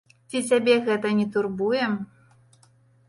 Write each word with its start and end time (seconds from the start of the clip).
Ці 0.29 0.39
цябе 0.47 0.77
гэта 0.87 1.11
не 1.19 1.27
турбуе? 1.35 1.85